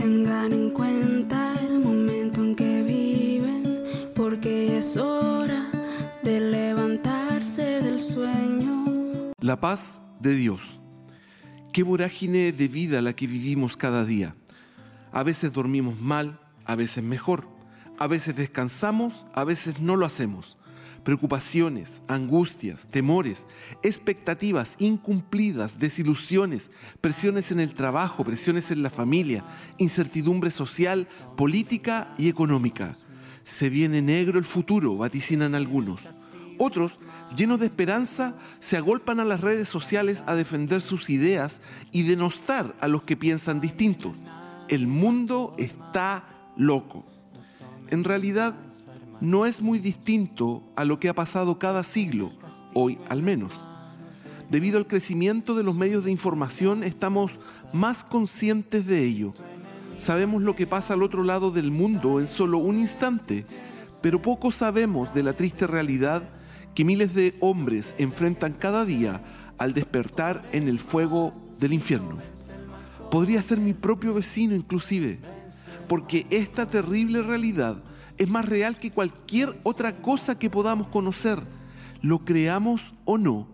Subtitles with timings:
[0.00, 5.70] Tengan en cuenta el momento en que viven, porque es hora
[6.24, 9.32] de levantarse del sueño.
[9.40, 10.80] La paz de Dios.
[11.74, 14.34] Qué vorágine de vida la que vivimos cada día.
[15.12, 17.46] A veces dormimos mal, a veces mejor.
[17.98, 20.56] A veces descansamos, a veces no lo hacemos.
[21.04, 23.46] Preocupaciones, angustias, temores,
[23.82, 29.44] expectativas incumplidas, desilusiones, presiones en el trabajo, presiones en la familia,
[29.78, 32.98] incertidumbre social, política y económica.
[33.44, 36.02] Se viene negro el futuro, vaticinan algunos.
[36.58, 37.00] Otros,
[37.34, 42.76] llenos de esperanza, se agolpan a las redes sociales a defender sus ideas y denostar
[42.80, 44.14] a los que piensan distintos.
[44.68, 47.06] El mundo está loco.
[47.88, 48.54] En realidad,
[49.20, 52.32] no es muy distinto a lo que ha pasado cada siglo,
[52.74, 53.66] hoy al menos.
[54.50, 57.38] Debido al crecimiento de los medios de información estamos
[57.72, 59.34] más conscientes de ello.
[59.98, 63.46] Sabemos lo que pasa al otro lado del mundo en solo un instante,
[64.02, 66.22] pero poco sabemos de la triste realidad
[66.74, 69.22] que miles de hombres enfrentan cada día
[69.58, 72.18] al despertar en el fuego del infierno.
[73.10, 75.20] Podría ser mi propio vecino inclusive,
[75.86, 77.82] porque esta terrible realidad
[78.20, 81.42] es más real que cualquier otra cosa que podamos conocer.
[82.02, 83.48] Lo creamos o no,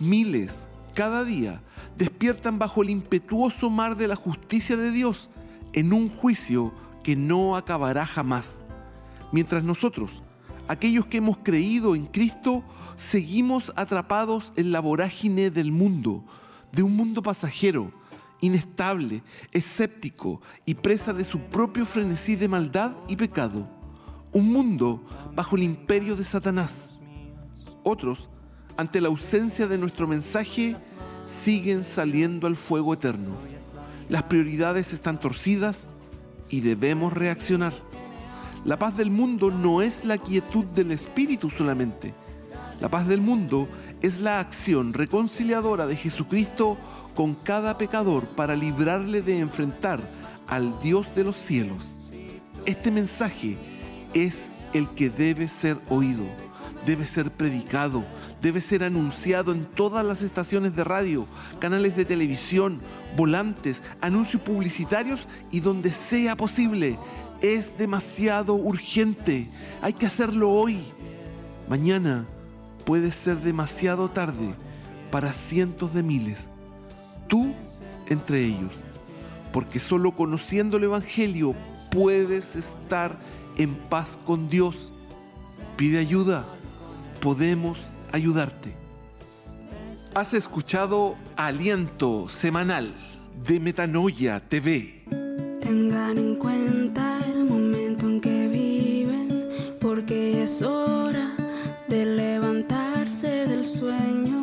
[0.00, 1.62] miles cada día
[1.96, 5.30] despiertan bajo el impetuoso mar de la justicia de Dios
[5.72, 8.64] en un juicio que no acabará jamás.
[9.30, 10.24] Mientras nosotros,
[10.66, 12.64] aquellos que hemos creído en Cristo,
[12.96, 16.24] seguimos atrapados en la vorágine del mundo,
[16.72, 17.92] de un mundo pasajero,
[18.40, 19.22] inestable,
[19.52, 23.77] escéptico y presa de su propio frenesí de maldad y pecado
[24.32, 25.02] un mundo
[25.34, 26.94] bajo el imperio de Satanás.
[27.82, 28.28] Otros,
[28.76, 30.76] ante la ausencia de nuestro mensaje,
[31.26, 33.34] siguen saliendo al fuego eterno.
[34.08, 35.88] Las prioridades están torcidas
[36.48, 37.72] y debemos reaccionar.
[38.64, 42.14] La paz del mundo no es la quietud del espíritu solamente.
[42.80, 43.68] La paz del mundo
[44.02, 46.78] es la acción reconciliadora de Jesucristo
[47.14, 50.00] con cada pecador para librarle de enfrentar
[50.46, 51.92] al Dios de los cielos.
[52.64, 53.58] Este mensaje
[54.26, 56.24] es el que debe ser oído,
[56.84, 58.04] debe ser predicado,
[58.40, 61.26] debe ser anunciado en todas las estaciones de radio,
[61.58, 62.80] canales de televisión,
[63.16, 66.98] volantes, anuncios publicitarios y donde sea posible.
[67.40, 69.48] Es demasiado urgente,
[69.80, 70.78] hay que hacerlo hoy.
[71.68, 72.26] Mañana
[72.84, 74.54] puede ser demasiado tarde
[75.10, 76.50] para cientos de miles,
[77.28, 77.54] tú
[78.06, 78.82] entre ellos,
[79.52, 81.54] porque solo conociendo el Evangelio
[81.90, 83.18] puedes estar
[83.58, 84.92] en paz con Dios.
[85.76, 86.46] Pide ayuda,
[87.20, 87.78] podemos
[88.12, 88.74] ayudarte.
[90.14, 92.94] Has escuchado Aliento Semanal
[93.46, 95.04] de Metanoia TV.
[95.60, 101.36] Tengan en cuenta el momento en que viven, porque es hora
[101.88, 104.37] de levantarse del sueño.